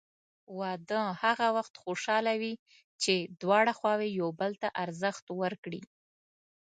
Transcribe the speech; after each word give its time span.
واده 0.59 1.01
هغه 1.23 1.47
وخت 1.57 1.73
خوشحاله 1.83 2.33
وي 2.41 2.53
چې 3.03 3.13
دواړه 3.41 3.73
خواوې 3.79 4.09
یو 4.19 4.29
بل 4.39 4.51
ته 4.61 4.67
ارزښت 4.83 5.25
ورکړي. 5.41 5.81